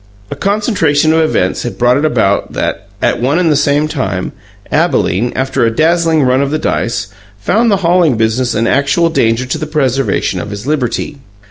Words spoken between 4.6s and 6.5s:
Abalene, after a dazzling run of